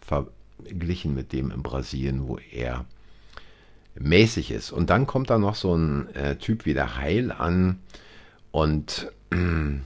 verglichen 0.00 1.14
mit 1.14 1.32
dem 1.32 1.50
in 1.50 1.62
Brasilien, 1.62 2.28
wo 2.28 2.38
er 2.38 2.84
mäßig 3.94 4.50
ist. 4.50 4.70
Und 4.70 4.90
dann 4.90 5.06
kommt 5.06 5.30
da 5.30 5.38
noch 5.38 5.54
so 5.54 5.74
ein 5.74 6.14
äh, 6.14 6.36
Typ 6.36 6.66
wie 6.66 6.74
der 6.74 6.96
Heil 6.96 7.32
an 7.32 7.80
und 8.50 9.10
äh, 9.30 9.80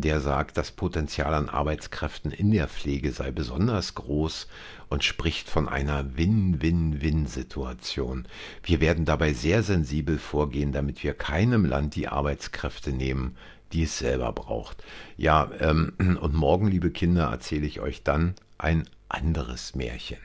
der 0.00 0.20
sagt, 0.20 0.56
das 0.56 0.72
Potenzial 0.72 1.34
an 1.34 1.48
Arbeitskräften 1.48 2.30
in 2.30 2.50
der 2.50 2.68
Pflege 2.68 3.12
sei 3.12 3.30
besonders 3.30 3.94
groß 3.94 4.46
und 4.88 5.04
spricht 5.04 5.48
von 5.48 5.68
einer 5.68 6.16
Win-Win-Win-Situation. 6.16 8.26
Wir 8.62 8.80
werden 8.80 9.04
dabei 9.04 9.32
sehr 9.32 9.62
sensibel 9.62 10.18
vorgehen, 10.18 10.72
damit 10.72 11.02
wir 11.02 11.14
keinem 11.14 11.64
Land 11.64 11.96
die 11.96 12.08
Arbeitskräfte 12.08 12.92
nehmen, 12.92 13.36
die 13.72 13.84
es 13.84 13.98
selber 13.98 14.32
braucht. 14.32 14.84
Ja, 15.16 15.50
ähm, 15.58 15.92
und 15.98 16.34
morgen, 16.34 16.68
liebe 16.68 16.90
Kinder, 16.90 17.30
erzähle 17.30 17.66
ich 17.66 17.80
euch 17.80 18.02
dann 18.02 18.34
ein 18.58 18.88
anderes 19.08 19.74
Märchen. 19.74 20.18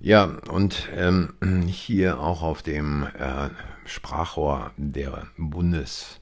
Ja, 0.00 0.24
und 0.50 0.88
ähm, 0.96 1.34
hier 1.66 2.20
auch 2.20 2.42
auf 2.42 2.62
dem 2.62 3.06
äh, 3.18 3.50
Sprachrohr 3.84 4.70
der 4.78 5.26
Bundes, 5.36 6.19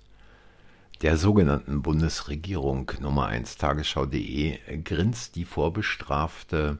der 1.02 1.16
sogenannten 1.16 1.82
Bundesregierung 1.82 2.90
Nummer 3.00 3.26
1 3.26 3.56
Tagesschau.de 3.56 4.58
grinst 4.82 5.36
die 5.36 5.44
vorbestrafte 5.44 6.78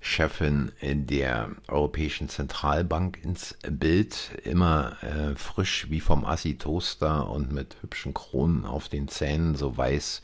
Chefin 0.00 0.72
der 0.80 1.50
Europäischen 1.68 2.28
Zentralbank 2.28 3.18
ins 3.22 3.56
Bild, 3.68 4.30
immer 4.44 4.96
äh, 5.02 5.34
frisch 5.34 5.90
wie 5.90 6.00
vom 6.00 6.24
Assi-Toaster 6.24 7.28
und 7.28 7.52
mit 7.52 7.76
hübschen 7.82 8.14
Kronen 8.14 8.64
auf 8.64 8.88
den 8.88 9.08
Zähnen, 9.08 9.56
so 9.56 9.76
weiß 9.76 10.22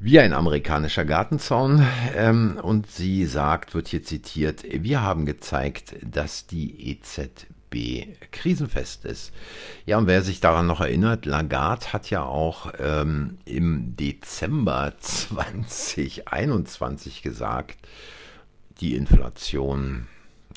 wie 0.00 0.18
ein 0.18 0.34
amerikanischer 0.34 1.04
Gartenzaun. 1.04 1.86
Ähm, 2.14 2.58
und 2.60 2.90
sie 2.90 3.24
sagt, 3.24 3.74
wird 3.74 3.88
hier 3.88 4.02
zitiert, 4.02 4.64
wir 4.68 5.00
haben 5.00 5.24
gezeigt, 5.24 5.94
dass 6.02 6.46
die 6.46 6.90
EZB 6.90 7.53
krisenfest 8.30 9.04
ist. 9.04 9.32
Ja, 9.86 9.98
und 9.98 10.06
wer 10.06 10.22
sich 10.22 10.40
daran 10.40 10.66
noch 10.66 10.80
erinnert, 10.80 11.26
Lagarde 11.26 11.92
hat 11.92 12.08
ja 12.10 12.24
auch 12.24 12.72
ähm, 12.78 13.38
im 13.44 13.96
Dezember 13.96 14.94
2021 14.98 17.22
gesagt, 17.22 17.78
die 18.80 18.94
Inflation 18.94 20.06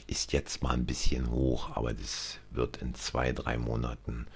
ist 0.08 0.34
jetzt 0.34 0.64
mal 0.64 0.74
ein 0.74 0.86
bisschen 0.86 1.30
hoch, 1.30 1.76
aber 1.76 1.94
das 1.94 2.40
wird 2.52 2.78
in 2.78 2.96
zwei, 2.96 3.34
drei 3.34 3.58
Monaten 3.58 4.28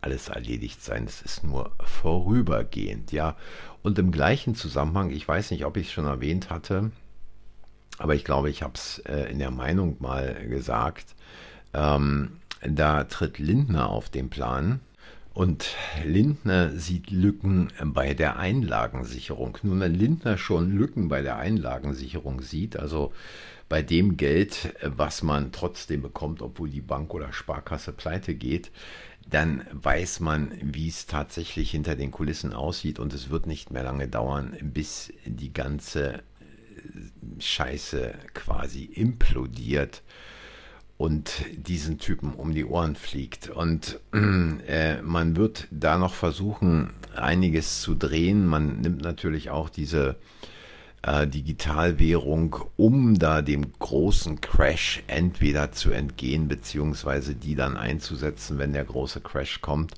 alles 0.00 0.28
erledigt 0.28 0.82
sein. 0.82 1.04
Es 1.04 1.22
ist 1.22 1.44
nur 1.44 1.70
vorübergehend, 1.84 3.12
ja. 3.12 3.36
Und 3.82 3.98
im 3.98 4.10
gleichen 4.10 4.54
Zusammenhang, 4.54 5.10
ich 5.10 5.26
weiß 5.26 5.52
nicht, 5.52 5.64
ob 5.64 5.76
ich 5.76 5.86
es 5.86 5.92
schon 5.92 6.06
erwähnt 6.06 6.50
hatte, 6.50 6.90
aber 7.98 8.14
ich 8.14 8.24
glaube, 8.24 8.50
ich 8.50 8.62
habe 8.62 8.74
es 8.74 8.98
äh, 9.06 9.30
in 9.30 9.38
der 9.38 9.50
Meinung 9.50 9.96
mal 10.00 10.46
gesagt, 10.48 11.14
ähm, 11.74 12.38
da 12.60 13.04
tritt 13.04 13.38
Lindner 13.38 13.88
auf 13.88 14.08
den 14.08 14.30
Plan. 14.30 14.80
Und 15.34 15.76
Lindner 16.04 16.76
sieht 16.76 17.10
Lücken 17.10 17.68
bei 17.82 18.12
der 18.12 18.38
Einlagensicherung. 18.38 19.56
Nun, 19.62 19.80
wenn 19.80 19.94
Lindner 19.94 20.36
schon 20.36 20.76
Lücken 20.76 21.08
bei 21.08 21.22
der 21.22 21.36
Einlagensicherung 21.36 22.42
sieht, 22.42 22.78
also 22.78 23.12
bei 23.70 23.80
dem 23.80 24.18
Geld, 24.18 24.74
was 24.82 25.22
man 25.22 25.50
trotzdem 25.50 26.02
bekommt, 26.02 26.42
obwohl 26.42 26.68
die 26.68 26.82
Bank 26.82 27.14
oder 27.14 27.32
Sparkasse 27.32 27.92
pleite 27.92 28.34
geht, 28.34 28.70
dann 29.30 29.64
weiß 29.72 30.20
man, 30.20 30.52
wie 30.60 30.88
es 30.88 31.06
tatsächlich 31.06 31.70
hinter 31.70 31.96
den 31.96 32.10
Kulissen 32.10 32.52
aussieht 32.52 32.98
und 32.98 33.14
es 33.14 33.30
wird 33.30 33.46
nicht 33.46 33.70
mehr 33.70 33.84
lange 33.84 34.08
dauern, 34.08 34.54
bis 34.60 35.12
die 35.24 35.54
ganze 35.54 36.22
Scheiße 37.38 38.12
quasi 38.34 38.84
implodiert 38.84 40.02
und 40.98 41.44
diesen 41.56 41.98
Typen 41.98 42.32
um 42.34 42.54
die 42.54 42.64
Ohren 42.64 42.94
fliegt. 42.94 43.48
Und 43.48 43.98
äh, 44.12 45.02
man 45.02 45.36
wird 45.36 45.66
da 45.70 45.98
noch 45.98 46.14
versuchen, 46.14 46.90
einiges 47.16 47.80
zu 47.80 47.94
drehen. 47.94 48.46
Man 48.46 48.80
nimmt 48.80 49.02
natürlich 49.02 49.50
auch 49.50 49.68
diese 49.68 50.16
äh, 51.02 51.26
Digitalwährung, 51.26 52.56
um 52.76 53.18
da 53.18 53.42
dem 53.42 53.72
großen 53.78 54.40
Crash 54.40 55.02
entweder 55.08 55.72
zu 55.72 55.90
entgehen, 55.90 56.46
beziehungsweise 56.48 57.34
die 57.34 57.56
dann 57.56 57.76
einzusetzen, 57.76 58.58
wenn 58.58 58.72
der 58.72 58.84
große 58.84 59.20
Crash 59.20 59.60
kommt. 59.60 59.94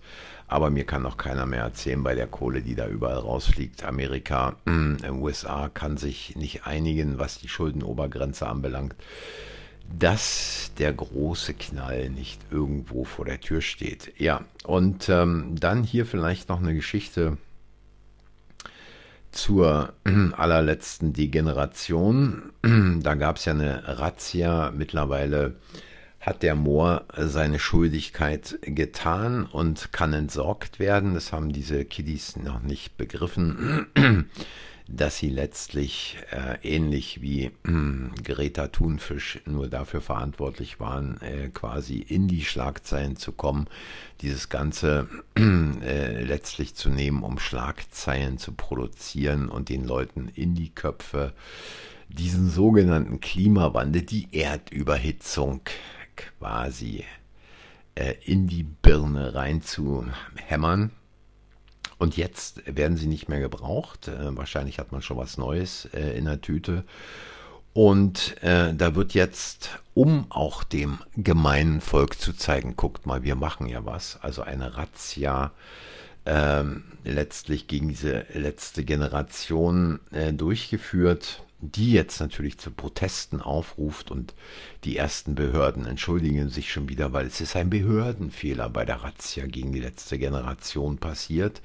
Aber 0.46 0.70
mir 0.70 0.84
kann 0.84 1.02
noch 1.02 1.16
keiner 1.16 1.46
mehr 1.46 1.62
erzählen 1.62 2.02
bei 2.02 2.14
der 2.14 2.26
Kohle, 2.26 2.62
die 2.62 2.74
da 2.74 2.86
überall 2.86 3.18
rausfliegt. 3.18 3.84
Amerika, 3.84 4.56
äh, 4.66 5.10
USA 5.10 5.68
kann 5.68 5.96
sich 5.96 6.36
nicht 6.36 6.66
einigen, 6.66 7.18
was 7.18 7.38
die 7.38 7.48
Schuldenobergrenze 7.48 8.46
anbelangt 8.46 8.94
dass 9.98 10.72
der 10.78 10.92
große 10.92 11.54
Knall 11.54 12.10
nicht 12.10 12.40
irgendwo 12.50 13.04
vor 13.04 13.24
der 13.24 13.40
Tür 13.40 13.60
steht. 13.60 14.12
Ja, 14.18 14.44
und 14.64 15.08
ähm, 15.08 15.56
dann 15.58 15.84
hier 15.84 16.06
vielleicht 16.06 16.48
noch 16.48 16.60
eine 16.60 16.74
Geschichte 16.74 17.38
zur 19.34 19.92
allerletzten 20.36 21.12
Degeneration. 21.12 22.52
Da 23.02 23.14
gab 23.14 23.36
es 23.36 23.44
ja 23.44 23.52
eine 23.52 23.82
Razzia. 23.98 24.72
Mittlerweile 24.74 25.56
hat 26.20 26.42
der 26.42 26.54
Moor 26.54 27.04
seine 27.16 27.58
Schuldigkeit 27.58 28.58
getan 28.62 29.44
und 29.44 29.92
kann 29.92 30.14
entsorgt 30.14 30.78
werden. 30.78 31.14
Das 31.14 31.32
haben 31.32 31.52
diese 31.52 31.84
Kiddies 31.84 32.36
noch 32.36 32.62
nicht 32.62 32.96
begriffen 32.96 33.86
dass 34.86 35.16
sie 35.18 35.30
letztlich 35.30 36.18
äh, 36.30 36.58
ähnlich 36.62 37.22
wie 37.22 37.44
äh, 37.44 37.52
Greta 38.22 38.68
Thunfisch 38.68 39.40
nur 39.46 39.68
dafür 39.68 40.02
verantwortlich 40.02 40.78
waren, 40.78 41.20
äh, 41.22 41.48
quasi 41.48 41.98
in 41.98 42.28
die 42.28 42.44
Schlagzeilen 42.44 43.16
zu 43.16 43.32
kommen, 43.32 43.66
dieses 44.20 44.50
Ganze 44.50 45.08
äh, 45.38 46.22
letztlich 46.22 46.74
zu 46.74 46.90
nehmen, 46.90 47.22
um 47.22 47.38
Schlagzeilen 47.38 48.38
zu 48.38 48.52
produzieren 48.52 49.48
und 49.48 49.70
den 49.70 49.84
Leuten 49.84 50.28
in 50.34 50.54
die 50.54 50.70
Köpfe 50.70 51.32
diesen 52.08 52.50
sogenannten 52.50 53.20
Klimawandel, 53.20 54.02
die 54.02 54.28
Erdüberhitzung 54.32 55.62
quasi 56.16 57.04
äh, 57.94 58.14
in 58.24 58.46
die 58.46 58.64
Birne 58.64 59.34
reinzuhämmern. 59.34 60.90
Und 61.98 62.16
jetzt 62.16 62.62
werden 62.66 62.96
sie 62.96 63.06
nicht 63.06 63.28
mehr 63.28 63.40
gebraucht. 63.40 64.08
Äh, 64.08 64.36
wahrscheinlich 64.36 64.78
hat 64.78 64.92
man 64.92 65.02
schon 65.02 65.16
was 65.16 65.38
Neues 65.38 65.86
äh, 65.94 66.16
in 66.16 66.24
der 66.24 66.40
Tüte. 66.40 66.84
Und 67.72 68.40
äh, 68.42 68.72
da 68.72 68.94
wird 68.94 69.14
jetzt, 69.14 69.80
um 69.94 70.26
auch 70.30 70.62
dem 70.62 70.98
gemeinen 71.16 71.80
Volk 71.80 72.20
zu 72.20 72.32
zeigen, 72.32 72.76
guckt 72.76 73.04
mal, 73.04 73.24
wir 73.24 73.34
machen 73.34 73.66
ja 73.66 73.84
was, 73.84 74.18
also 74.22 74.42
eine 74.42 74.76
Razzia 74.76 75.52
ähm, 76.24 76.84
letztlich 77.04 77.66
gegen 77.66 77.88
diese 77.88 78.26
letzte 78.32 78.84
Generation 78.84 80.00
äh, 80.12 80.32
durchgeführt 80.32 81.42
die 81.72 81.92
jetzt 81.92 82.20
natürlich 82.20 82.58
zu 82.58 82.70
Protesten 82.70 83.40
aufruft 83.40 84.10
und 84.10 84.34
die 84.84 84.96
ersten 84.96 85.34
Behörden 85.34 85.86
entschuldigen 85.86 86.48
sich 86.50 86.70
schon 86.70 86.88
wieder, 86.88 87.12
weil 87.12 87.26
es 87.26 87.40
ist 87.40 87.56
ein 87.56 87.70
Behördenfehler 87.70 88.68
bei 88.68 88.84
der 88.84 89.02
Razzia 89.02 89.46
gegen 89.46 89.72
die 89.72 89.80
letzte 89.80 90.18
Generation 90.18 90.98
passiert. 90.98 91.62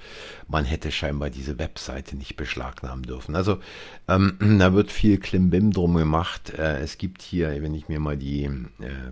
Man 0.48 0.66
hätte 0.66 0.92
scheinbar 0.92 1.30
diese 1.30 1.60
Webseite 1.60 2.16
nicht 2.16 2.38
beschlagnahmen 2.38 3.04
dürfen. 3.04 3.36
Also 3.36 3.60
ähm, 4.08 4.38
da 4.60 4.74
wird 4.74 4.92
viel 4.92 5.18
Klimbim 5.18 5.72
drum 5.72 5.96
gemacht. 5.96 6.52
Äh, 6.52 6.80
es 6.80 6.98
gibt 6.98 7.22
hier, 7.22 7.62
wenn 7.62 7.76
ich 7.76 7.90
mir 7.90 8.00
mal 8.00 8.18
die 8.18 8.44
äh, 8.44 9.12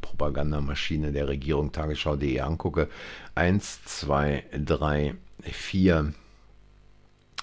Propagandamaschine 0.00 1.10
der 1.10 1.26
Regierung 1.26 1.72
Tagesschau.de 1.72 2.40
angucke, 2.40 2.88
eins, 3.34 3.82
zwei, 3.84 4.44
drei, 4.52 5.14
vier, 5.42 6.12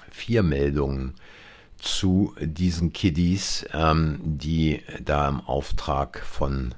vier 0.09 0.43
Meldungen 0.43 1.13
zu 1.77 2.33
diesen 2.39 2.93
Kiddies, 2.93 3.65
ähm, 3.73 4.19
die 4.23 4.81
da 5.03 5.27
im 5.29 5.41
Auftrag 5.41 6.19
von 6.19 6.73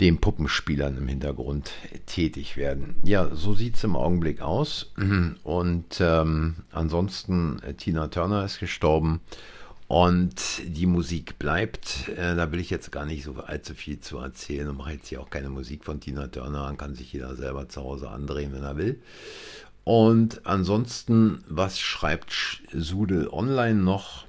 den 0.00 0.18
Puppenspielern 0.18 0.96
im 0.96 1.06
Hintergrund 1.06 1.70
tätig 2.06 2.56
werden. 2.56 2.96
Ja, 3.04 3.34
so 3.34 3.54
sieht 3.54 3.76
es 3.76 3.84
im 3.84 3.94
Augenblick 3.96 4.40
aus. 4.40 4.90
Und 5.44 6.00
ähm, 6.00 6.56
ansonsten, 6.72 7.60
äh, 7.62 7.74
Tina 7.74 8.08
Turner 8.08 8.44
ist 8.44 8.58
gestorben 8.58 9.20
und 9.92 10.62
die 10.64 10.86
Musik 10.86 11.38
bleibt. 11.38 12.08
Äh, 12.16 12.34
da 12.34 12.50
will 12.50 12.60
ich 12.60 12.70
jetzt 12.70 12.92
gar 12.92 13.04
nicht 13.04 13.24
so 13.24 13.34
allzu 13.34 13.74
viel 13.74 14.00
zu 14.00 14.16
erzählen 14.16 14.68
und 14.68 14.78
mache 14.78 14.92
jetzt 14.92 15.08
hier 15.08 15.20
auch 15.20 15.28
keine 15.28 15.50
Musik 15.50 15.84
von 15.84 16.00
Tina 16.00 16.28
Turner. 16.28 16.64
Dann 16.64 16.78
kann 16.78 16.94
sich 16.94 17.12
jeder 17.12 17.36
selber 17.36 17.68
zu 17.68 17.82
Hause 17.82 18.08
andrehen, 18.08 18.54
wenn 18.54 18.62
er 18.62 18.78
will. 18.78 19.02
Und 19.84 20.46
ansonsten, 20.46 21.42
was 21.48 21.80
schreibt 21.80 22.62
Sudel 22.72 23.28
Online 23.28 23.80
noch? 23.80 24.26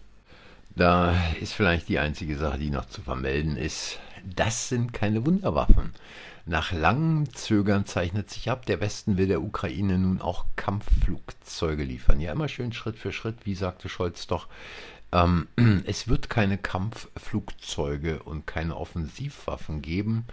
Da 0.75 1.15
ist 1.39 1.53
vielleicht 1.53 1.89
die 1.89 1.99
einzige 1.99 2.37
Sache, 2.37 2.57
die 2.57 2.71
noch 2.71 2.87
zu 2.87 3.01
vermelden 3.01 3.57
ist. 3.57 3.99
Das 4.35 4.69
sind 4.69 4.93
keine 4.93 5.25
Wunderwaffen. 5.25 5.91
Nach 6.45 6.71
langem 6.71 7.33
Zögern 7.33 7.85
zeichnet 7.85 8.29
sich 8.29 8.49
ab, 8.49 8.65
der 8.65 8.81
Westen 8.81 9.17
will 9.17 9.27
der 9.27 9.41
Ukraine 9.41 9.97
nun 9.97 10.19
auch 10.19 10.45
Kampfflugzeuge 10.55 11.83
liefern. 11.83 12.19
Ja, 12.19 12.31
immer 12.31 12.49
schön 12.49 12.73
Schritt 12.73 12.97
für 12.97 13.13
Schritt, 13.13 13.45
wie 13.45 13.55
sagte 13.55 13.87
Scholz 13.87 14.27
doch. 14.27 14.47
Ähm, 15.13 15.47
es 15.85 16.07
wird 16.07 16.29
keine 16.29 16.57
Kampfflugzeuge 16.57 18.23
und 18.23 18.47
keine 18.47 18.75
Offensivwaffen 18.75 19.81
geben. 19.81 20.25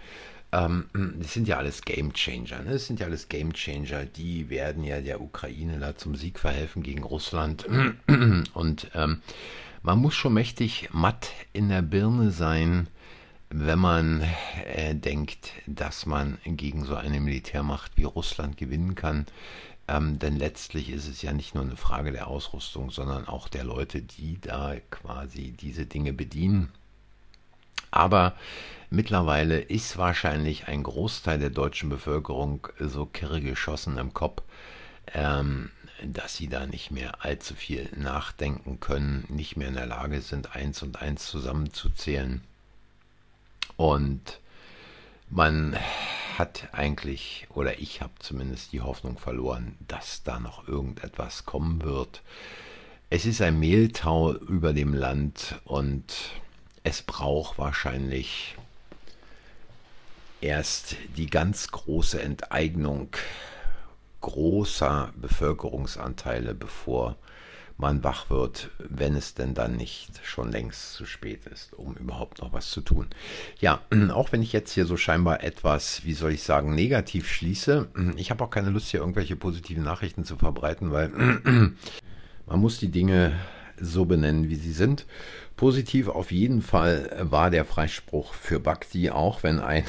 Ähm, 0.51 0.85
das 1.19 1.33
sind 1.33 1.47
ja 1.47 1.57
alles 1.57 1.81
Game 1.81 2.13
Changer. 2.13 2.61
Ne? 2.63 2.73
Das 2.73 2.87
sind 2.87 2.99
ja 2.99 3.05
alles 3.05 3.29
Game 3.29 3.53
Changer. 3.53 4.05
Die 4.05 4.49
werden 4.49 4.83
ja 4.83 5.01
der 5.01 5.21
Ukraine 5.21 5.79
da 5.79 5.95
zum 5.95 6.15
Sieg 6.15 6.39
verhelfen 6.39 6.83
gegen 6.83 7.03
Russland. 7.03 7.65
Und 8.53 8.91
ähm, 8.93 9.21
man 9.81 9.99
muss 9.99 10.13
schon 10.13 10.33
mächtig 10.33 10.89
matt 10.91 11.31
in 11.53 11.69
der 11.69 11.81
Birne 11.81 12.31
sein, 12.31 12.87
wenn 13.49 13.79
man 13.79 14.23
äh, 14.65 14.95
denkt, 14.95 15.51
dass 15.67 16.05
man 16.05 16.37
gegen 16.45 16.85
so 16.85 16.95
eine 16.95 17.19
Militärmacht 17.19 17.93
wie 17.95 18.03
Russland 18.03 18.57
gewinnen 18.57 18.95
kann. 18.95 19.25
Ähm, 19.87 20.19
denn 20.19 20.37
letztlich 20.37 20.89
ist 20.89 21.07
es 21.07 21.21
ja 21.21 21.33
nicht 21.33 21.55
nur 21.55 21.63
eine 21.63 21.75
Frage 21.75 22.11
der 22.11 22.27
Ausrüstung, 22.27 22.91
sondern 22.91 23.27
auch 23.27 23.47
der 23.47 23.63
Leute, 23.63 24.01
die 24.01 24.39
da 24.39 24.75
quasi 24.89 25.51
diese 25.51 25.85
Dinge 25.85 26.13
bedienen. 26.13 26.69
Aber 27.89 28.35
mittlerweile 28.91 29.59
ist 29.59 29.97
wahrscheinlich 29.97 30.67
ein 30.67 30.83
Großteil 30.83 31.39
der 31.39 31.49
deutschen 31.49 31.89
Bevölkerung 31.89 32.67
so 32.77 33.07
kirre 33.07 33.41
geschossen 33.41 33.97
im 33.97 34.13
Kopf, 34.13 34.43
ähm, 35.13 35.71
dass 36.03 36.35
sie 36.35 36.47
da 36.47 36.67
nicht 36.67 36.91
mehr 36.91 37.23
allzu 37.23 37.55
viel 37.55 37.89
nachdenken 37.95 38.79
können, 38.79 39.25
nicht 39.29 39.55
mehr 39.55 39.69
in 39.69 39.75
der 39.75 39.87
Lage 39.87 40.21
sind, 40.21 40.55
eins 40.55 40.83
und 40.83 41.01
eins 41.01 41.25
zusammenzuzählen. 41.27 42.41
Und 43.77 44.39
man 45.29 45.77
hat 46.37 46.67
eigentlich, 46.73 47.47
oder 47.53 47.79
ich 47.79 48.01
habe 48.01 48.13
zumindest 48.19 48.73
die 48.73 48.81
Hoffnung 48.81 49.17
verloren, 49.17 49.77
dass 49.87 50.23
da 50.23 50.39
noch 50.39 50.67
irgendetwas 50.67 51.45
kommen 51.45 51.83
wird. 51.83 52.21
Es 53.09 53.25
ist 53.25 53.41
ein 53.41 53.59
Mehltau 53.59 54.33
über 54.33 54.73
dem 54.73 54.93
Land 54.93 55.59
und 55.63 56.13
es 56.83 57.01
braucht 57.01 57.57
wahrscheinlich 57.57 58.55
erst 60.41 60.95
die 61.17 61.27
ganz 61.27 61.69
große 61.69 62.21
Enteignung 62.21 63.09
großer 64.21 65.13
Bevölkerungsanteile, 65.15 66.53
bevor 66.53 67.17
man 67.77 68.03
wach 68.03 68.29
wird, 68.29 68.69
wenn 68.77 69.15
es 69.15 69.33
denn 69.33 69.55
dann 69.55 69.75
nicht 69.75 70.21
schon 70.23 70.51
längst 70.51 70.93
zu 70.93 71.05
spät 71.05 71.47
ist, 71.47 71.73
um 71.73 71.95
überhaupt 71.95 72.39
noch 72.39 72.53
was 72.53 72.69
zu 72.69 72.81
tun. 72.81 73.07
Ja, 73.59 73.81
auch 74.11 74.31
wenn 74.31 74.43
ich 74.43 74.53
jetzt 74.53 74.71
hier 74.71 74.85
so 74.85 74.97
scheinbar 74.97 75.43
etwas, 75.43 76.05
wie 76.05 76.13
soll 76.13 76.33
ich 76.33 76.43
sagen, 76.43 76.75
negativ 76.75 77.27
schließe, 77.27 77.89
ich 78.17 78.29
habe 78.29 78.43
auch 78.43 78.51
keine 78.51 78.69
Lust 78.69 78.89
hier 78.89 78.99
irgendwelche 78.99 79.35
positiven 79.35 79.83
Nachrichten 79.83 80.23
zu 80.23 80.37
verbreiten, 80.37 80.91
weil 80.91 81.09
man 82.45 82.59
muss 82.59 82.77
die 82.77 82.91
Dinge 82.91 83.33
so 83.81 84.05
benennen, 84.05 84.49
wie 84.49 84.55
sie 84.55 84.71
sind. 84.71 85.05
Positiv 85.57 86.07
auf 86.07 86.31
jeden 86.31 86.61
Fall 86.61 87.09
war 87.21 87.51
der 87.51 87.65
Freispruch 87.65 88.33
für 88.33 88.59
Bhakti, 88.59 89.11
auch 89.11 89.43
wenn 89.43 89.59
eine, 89.59 89.85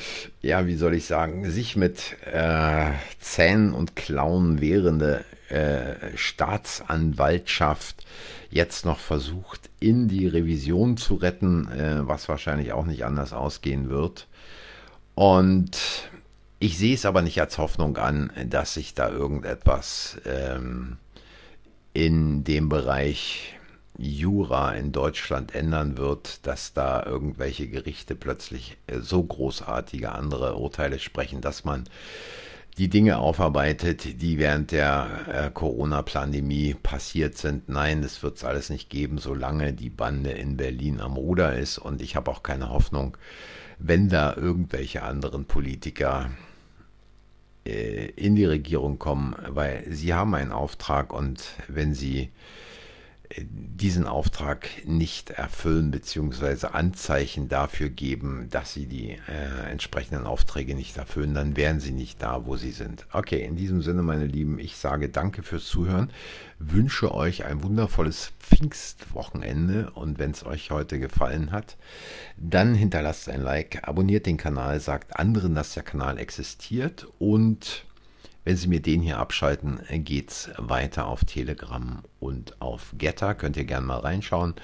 ja, 0.42 0.66
wie 0.66 0.74
soll 0.74 0.94
ich 0.94 1.06
sagen, 1.06 1.48
sich 1.50 1.76
mit 1.76 2.16
äh, 2.32 2.90
Zähnen 3.20 3.72
und 3.72 3.94
Klauen 3.94 4.60
wehrende 4.60 5.24
äh, 5.48 6.16
Staatsanwaltschaft 6.16 8.04
jetzt 8.50 8.84
noch 8.84 8.98
versucht, 8.98 9.70
in 9.80 10.08
die 10.08 10.26
Revision 10.26 10.96
zu 10.96 11.14
retten, 11.14 11.68
äh, 11.68 12.06
was 12.06 12.28
wahrscheinlich 12.28 12.72
auch 12.72 12.86
nicht 12.86 13.04
anders 13.04 13.32
ausgehen 13.32 13.88
wird. 13.90 14.26
Und 15.14 15.78
ich 16.58 16.78
sehe 16.78 16.94
es 16.94 17.04
aber 17.04 17.22
nicht 17.22 17.40
als 17.40 17.58
Hoffnung 17.58 17.96
an, 17.96 18.32
dass 18.46 18.74
sich 18.74 18.94
da 18.94 19.10
irgendetwas 19.10 20.18
ähm, 20.24 20.96
in 21.92 22.44
dem 22.44 22.68
Bereich 22.68 23.54
Jura 23.98 24.72
in 24.72 24.92
Deutschland 24.92 25.54
ändern 25.54 25.98
wird, 25.98 26.46
dass 26.46 26.72
da 26.72 27.04
irgendwelche 27.04 27.68
Gerichte 27.68 28.14
plötzlich 28.14 28.78
äh, 28.86 29.00
so 29.00 29.22
großartige 29.22 30.12
andere 30.12 30.56
Urteile 30.56 30.98
sprechen, 30.98 31.40
dass 31.40 31.64
man 31.64 31.84
die 32.78 32.88
Dinge 32.88 33.18
aufarbeitet, 33.18 34.22
die 34.22 34.38
während 34.38 34.72
der 34.72 35.08
äh, 35.28 35.50
Corona-Pandemie 35.50 36.74
passiert 36.82 37.36
sind. 37.36 37.68
Nein, 37.68 38.00
das 38.00 38.22
wird 38.22 38.38
es 38.38 38.44
alles 38.44 38.70
nicht 38.70 38.88
geben, 38.88 39.18
solange 39.18 39.74
die 39.74 39.90
Bande 39.90 40.30
in 40.30 40.56
Berlin 40.56 41.00
am 41.00 41.16
Ruder 41.16 41.54
ist. 41.54 41.76
Und 41.76 42.00
ich 42.00 42.16
habe 42.16 42.30
auch 42.30 42.42
keine 42.42 42.70
Hoffnung, 42.70 43.18
wenn 43.78 44.08
da 44.08 44.34
irgendwelche 44.34 45.02
anderen 45.02 45.44
Politiker 45.44 46.30
in 47.64 48.34
die 48.34 48.44
Regierung 48.44 48.98
kommen, 48.98 49.36
weil 49.48 49.84
sie 49.88 50.14
haben 50.14 50.34
einen 50.34 50.52
Auftrag 50.52 51.12
und 51.12 51.44
wenn 51.68 51.94
sie 51.94 52.30
diesen 53.38 54.06
Auftrag 54.06 54.68
nicht 54.84 55.30
erfüllen 55.30 55.90
bzw. 55.90 56.66
Anzeichen 56.68 57.48
dafür 57.48 57.88
geben, 57.88 58.48
dass 58.50 58.72
sie 58.72 58.86
die 58.86 59.10
äh, 59.10 59.70
entsprechenden 59.70 60.26
Aufträge 60.26 60.74
nicht 60.74 60.96
erfüllen, 60.96 61.34
dann 61.34 61.56
wären 61.56 61.80
sie 61.80 61.92
nicht 61.92 62.22
da, 62.22 62.46
wo 62.46 62.56
sie 62.56 62.70
sind. 62.70 63.06
Okay, 63.12 63.44
in 63.44 63.56
diesem 63.56 63.82
Sinne, 63.82 64.02
meine 64.02 64.26
Lieben, 64.26 64.58
ich 64.58 64.76
sage 64.76 65.08
danke 65.08 65.42
fürs 65.42 65.66
Zuhören, 65.66 66.10
wünsche 66.58 67.14
euch 67.14 67.44
ein 67.44 67.62
wundervolles 67.62 68.32
Pfingstwochenende 68.38 69.90
und 69.90 70.18
wenn 70.18 70.30
es 70.30 70.44
euch 70.44 70.70
heute 70.70 70.98
gefallen 70.98 71.50
hat, 71.50 71.76
dann 72.36 72.74
hinterlasst 72.74 73.28
ein 73.28 73.42
Like, 73.42 73.86
abonniert 73.88 74.26
den 74.26 74.36
Kanal, 74.36 74.80
sagt 74.80 75.16
anderen, 75.16 75.54
dass 75.54 75.74
der 75.74 75.82
Kanal 75.82 76.18
existiert 76.18 77.06
und 77.18 77.84
wenn 78.44 78.56
Sie 78.56 78.68
mir 78.68 78.80
den 78.80 79.02
hier 79.02 79.18
abschalten, 79.18 79.80
geht's 79.88 80.50
weiter 80.56 81.06
auf 81.06 81.24
Telegram 81.24 82.02
und 82.20 82.60
auf 82.60 82.94
Getter. 82.98 83.34
Könnt 83.34 83.56
ihr 83.56 83.64
gerne 83.64 83.86
mal 83.86 84.00
reinschauen. 84.00 84.54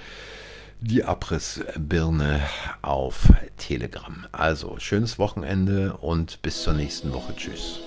Die 0.81 1.03
Abrissbirne 1.03 2.41
auf 2.81 3.33
Telegram. 3.57 4.25
Also 4.31 4.79
schönes 4.79 5.19
Wochenende 5.19 5.97
und 5.97 6.41
bis 6.41 6.63
zur 6.63 6.73
nächsten 6.73 7.13
Woche. 7.13 7.35
Tschüss. 7.35 7.79